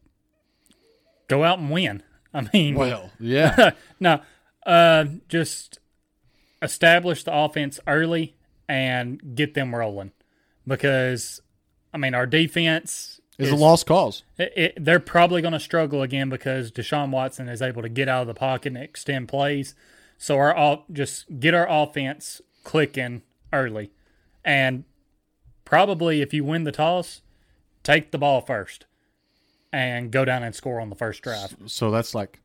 [1.28, 2.04] go out and win.
[2.34, 3.72] I mean, Well, yeah.
[4.00, 4.22] no,
[4.66, 5.80] uh, just
[6.62, 8.36] establish the offense early
[8.68, 10.12] and get them rolling.
[10.68, 11.42] Because,
[11.94, 14.24] I mean, our defense is a lost cause.
[14.38, 18.08] It, it, they're probably going to struggle again because Deshaun Watson is able to get
[18.08, 19.76] out of the pocket and extend plays.
[20.18, 23.90] So our all just get our offense clicking early,
[24.46, 24.84] and
[25.66, 27.22] probably if you win the toss,
[27.82, 28.86] take the ball first,
[29.74, 31.56] and go down and score on the first drive.
[31.66, 32.40] So that's like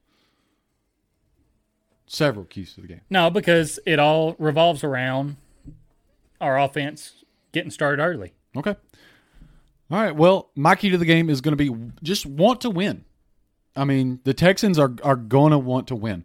[2.07, 3.01] several keys to the game.
[3.11, 5.37] No, because it all revolves around
[6.41, 8.33] our offense getting started early.
[8.57, 8.75] Okay.
[9.91, 10.15] All right.
[10.15, 13.05] Well, my key to the game is going to be just want to win.
[13.75, 16.25] I mean, the Texans are are going to want to win,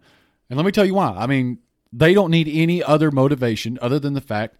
[0.49, 1.13] and let me tell you why.
[1.15, 1.59] I mean,
[1.91, 4.55] they don't need any other motivation other than the fact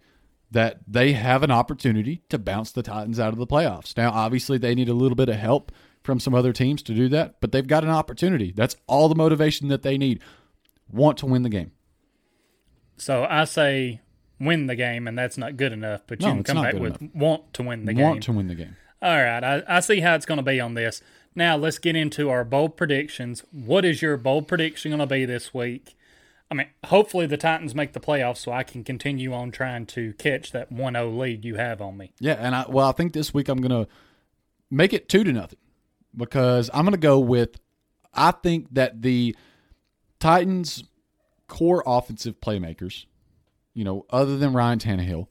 [0.50, 3.96] that they have an opportunity to bounce the Titans out of the playoffs.
[3.96, 7.08] Now, obviously, they need a little bit of help from some other teams to do
[7.08, 8.52] that, but they've got an opportunity.
[8.54, 10.20] That's all the motivation that they need.
[10.90, 11.72] Want to win the game.
[12.96, 14.00] So I say
[14.38, 16.02] win the game, and that's not good enough.
[16.06, 17.14] But you No, can come back with enough.
[17.14, 18.04] want to win the game.
[18.04, 18.76] Want to win the game.
[19.00, 21.02] All right, I, I see how it's going to be on this.
[21.34, 23.42] Now let's get into our bold predictions.
[23.50, 25.96] What is your bold prediction going to be this week?
[26.50, 30.12] I mean, hopefully the Titans make the playoffs so I can continue on trying to
[30.14, 32.12] catch that 1-0 lead you have on me.
[32.20, 33.88] Yeah, and I well, I think this week I'm gonna
[34.70, 35.58] make it two to nothing
[36.14, 37.58] because I'm gonna go with.
[38.12, 39.34] I think that the
[40.22, 40.84] Titans'
[41.48, 43.06] core offensive playmakers,
[43.74, 45.26] you know, other than Ryan Tannehill,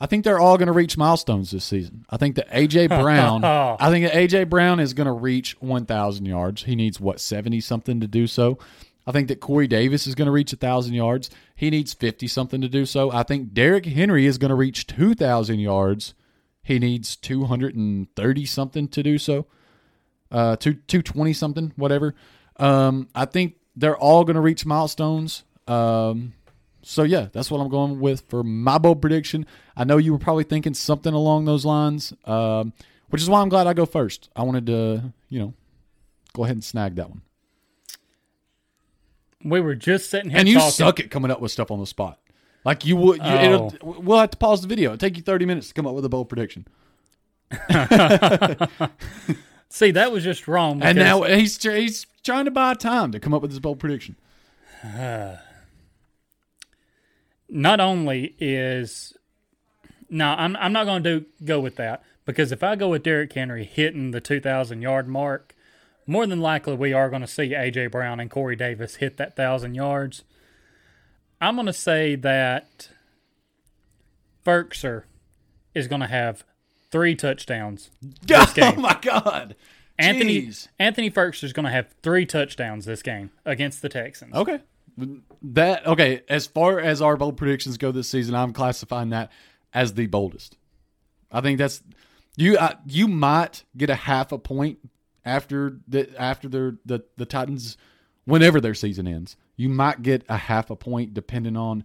[0.00, 2.06] I think they're all gonna reach milestones this season.
[2.08, 6.62] I think that AJ Brown, I think that AJ Brown is gonna reach 1,000 yards.
[6.62, 8.58] He needs what 70 something to do so.
[9.04, 11.30] I think that Corey Davis is going to reach 1,000 yards.
[11.56, 13.10] He needs 50 something to do so.
[13.10, 16.14] I think Derrick Henry is going to reach 2,000 yards.
[16.62, 19.46] He needs 230 something to do so.
[20.30, 22.14] Uh, two, 220 something, whatever.
[22.58, 25.42] Um, I think they're all going to reach milestones.
[25.66, 26.34] Um,
[26.82, 29.46] so, yeah, that's what I'm going with for my bold prediction.
[29.76, 32.72] I know you were probably thinking something along those lines, um,
[33.08, 34.28] which is why I'm glad I go first.
[34.36, 35.54] I wanted to, you know,
[36.32, 37.22] go ahead and snag that one.
[39.44, 40.70] We were just sitting here And you talking.
[40.70, 42.18] suck at coming up with stuff on the spot.
[42.64, 43.72] Like you would, you, Oh.
[43.82, 44.90] we'll have to pause the video.
[44.90, 46.66] It'll take you thirty minutes to come up with a bold prediction.
[49.70, 50.82] See, that was just wrong.
[50.82, 54.16] And now he's he's trying to buy time to come up with this bold prediction.
[57.48, 59.16] not only is
[60.08, 63.02] no, I'm I'm not going to do go with that because if I go with
[63.02, 65.54] Derrick Henry hitting the 2,000 yard mark,
[66.06, 69.36] more than likely we are going to see AJ Brown and Corey Davis hit that
[69.36, 70.24] thousand yards.
[71.40, 72.90] I'm going to say that
[74.44, 75.04] Firkser
[75.74, 76.44] is going to have
[76.90, 77.90] three touchdowns.
[78.02, 78.74] This oh game.
[78.78, 79.54] Oh my god,
[80.00, 80.68] Anthony Jeez.
[80.78, 84.34] Anthony is going to have three touchdowns this game against the Texans.
[84.34, 84.60] Okay,
[85.42, 86.22] that okay.
[86.28, 89.30] As far as our bold predictions go this season, I'm classifying that
[89.72, 90.56] as the boldest.
[91.30, 91.82] I think that's
[92.36, 92.56] you.
[92.56, 94.78] Uh, you might get a half a point
[95.24, 97.76] after the after the the, the Titans
[98.24, 99.36] whenever their season ends.
[99.56, 101.84] You might get a half a point depending on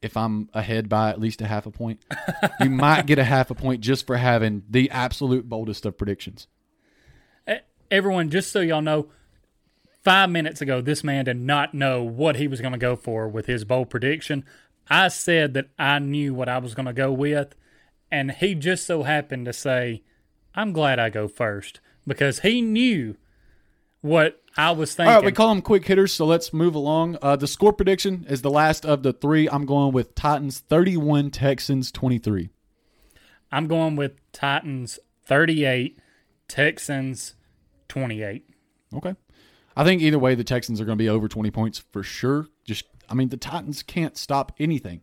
[0.00, 2.04] if I'm ahead by at least a half a point.
[2.60, 6.46] you might get a half a point just for having the absolute boldest of predictions.
[7.90, 9.08] Everyone, just so y'all know,
[10.04, 13.28] five minutes ago, this man did not know what he was going to go for
[13.28, 14.44] with his bold prediction.
[14.88, 17.54] I said that I knew what I was going to go with,
[18.10, 20.02] and he just so happened to say,
[20.54, 23.16] I'm glad I go first because he knew
[24.00, 25.12] what I was thinking.
[25.12, 27.18] All right, we call them quick hitters, so let's move along.
[27.20, 29.48] Uh, the score prediction is the last of the three.
[29.48, 32.48] I'm going with Titans 31, Texans 23.
[33.52, 35.98] I'm going with Titans 38,
[36.48, 37.34] Texans
[37.88, 38.44] 28.
[38.94, 39.14] Okay.
[39.76, 42.46] I think either way, the Texans are going to be over 20 points for sure.
[42.64, 45.02] Just, I mean, the Titans can't stop anything.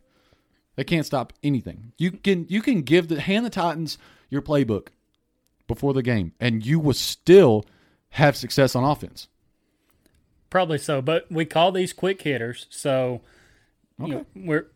[0.76, 1.94] They can't stop anything.
[1.98, 3.98] You can you can give the hand the Titans
[4.30, 4.88] your playbook
[5.68, 7.66] before the game, and you will still
[8.10, 9.28] have success on offense.
[10.50, 12.68] Probably so, but we call these quick hitters.
[12.70, 13.22] So
[14.00, 14.68] you know, we're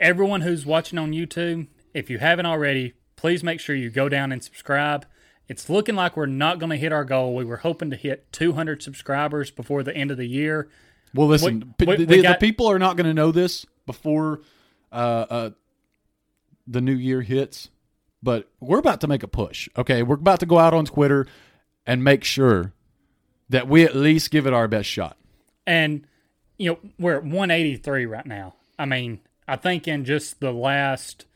[0.00, 1.68] everyone who's watching on YouTube.
[1.94, 5.06] If you haven't already, please make sure you go down and subscribe.
[5.48, 7.34] It's looking like we're not going to hit our goal.
[7.34, 10.68] We were hoping to hit 200 subscribers before the end of the year.
[11.14, 13.66] Well, listen, We- we- the, we got- the people are not going to know this
[13.86, 14.40] before
[14.92, 14.94] uh,
[15.28, 15.50] uh,
[16.66, 17.70] the new year hits,
[18.22, 19.68] but we're about to make a push.
[19.76, 21.26] Okay, we're about to go out on Twitter
[21.86, 22.72] and make sure
[23.48, 25.16] that we at least give it our best shot.
[25.66, 26.06] And
[26.58, 28.54] you know, we're at 183 right now.
[28.78, 31.26] I mean, I think in just the last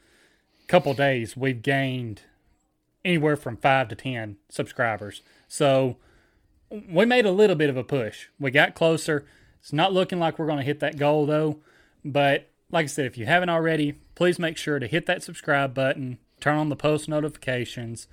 [0.69, 2.23] couple days we've gained
[3.07, 5.23] anywhere from 5 to 10 subscribers.
[5.49, 5.97] So
[6.71, 8.27] we made a little bit of a push.
[8.39, 9.25] We got closer.
[9.61, 11.61] It's not looking like we're going to hit that goal though,
[12.05, 15.73] but like I said, if you haven't already, please make sure to hit that subscribe
[15.73, 18.09] button, turn on the post notifications,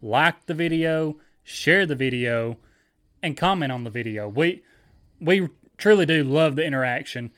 [0.00, 2.58] like the video, share the video,
[3.22, 4.28] and comment on the video.
[4.28, 4.62] We
[5.20, 7.30] we truly do love the interaction.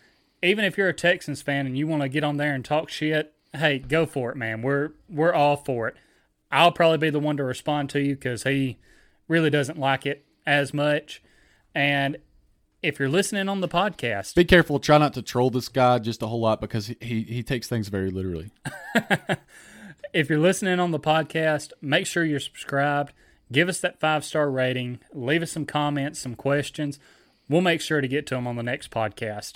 [0.42, 2.88] Even if you're a Texans fan and you want to get on there and talk
[2.88, 4.62] shit, hey, go for it, man.
[4.62, 5.96] We're we're all for it.
[6.54, 8.78] I'll probably be the one to respond to you because he
[9.26, 11.20] really doesn't like it as much.
[11.74, 12.18] And
[12.80, 14.78] if you're listening on the podcast, Be careful.
[14.78, 17.66] Try not to troll this guy just a whole lot because he, he, he takes
[17.66, 18.52] things very literally.
[20.12, 23.12] if you're listening on the podcast, make sure you're subscribed.
[23.50, 25.00] Give us that five star rating.
[25.12, 27.00] Leave us some comments, some questions.
[27.48, 29.54] We'll make sure to get to them on the next podcast.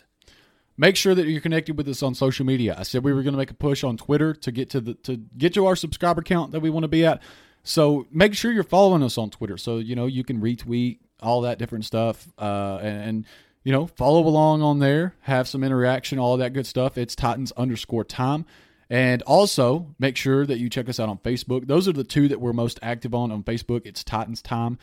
[0.80, 2.76] Make sure that you're connected with us on social media.
[2.78, 4.94] I said we were going to make a push on Twitter to get to the
[4.94, 7.20] to get to our subscriber count that we want to be at.
[7.64, 11.40] So make sure you're following us on Twitter, so you know you can retweet all
[11.40, 13.26] that different stuff, uh, and, and
[13.64, 16.96] you know follow along on there, have some interaction, all that good stuff.
[16.96, 18.46] It's Titans underscore time,
[18.88, 21.66] and also make sure that you check us out on Facebook.
[21.66, 23.82] Those are the two that we're most active on on Facebook.
[23.84, 24.78] It's Titans time.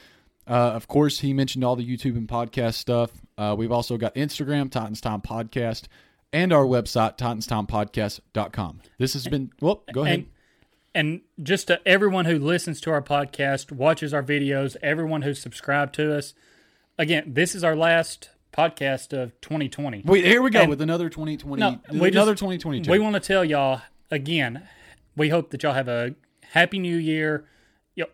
[0.48, 3.12] Uh, of course, he mentioned all the YouTube and podcast stuff.
[3.38, 5.84] Uh, we've also got Instagram, Titans Time Podcast,
[6.32, 8.82] and our website, titanstimepodcast.com.
[8.98, 10.20] This has been, well, go ahead.
[10.20, 10.28] And
[10.94, 15.94] and just to everyone who listens to our podcast, watches our videos, everyone who's subscribed
[15.96, 16.34] to us.
[16.98, 20.04] Again, this is our last podcast of 2020.
[20.06, 22.90] Wait, here we go and- with another 2020, No, another just- 2022.
[22.90, 24.66] We want to tell y'all again.
[25.18, 26.16] We hope that y'all have a
[26.52, 27.46] happy new year.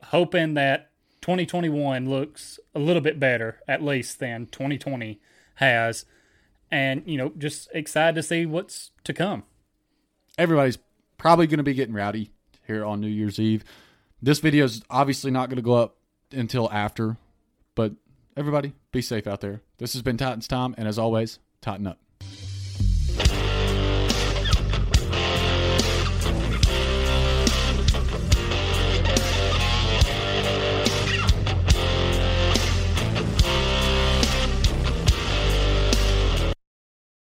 [0.05, 0.90] Hoping that
[1.21, 5.19] 2021 looks a little bit better, at least than 2020
[5.55, 6.05] has,
[6.71, 9.43] and you know, just excited to see what's to come.
[10.37, 10.79] Everybody's
[11.17, 12.31] probably going to be getting rowdy
[12.65, 13.63] here on New Year's Eve.
[14.21, 15.97] This video is obviously not going to go up
[16.31, 17.17] until after,
[17.75, 17.93] but
[18.35, 19.61] everybody be safe out there.
[19.77, 21.99] This has been Titans Time, and as always, tighten up.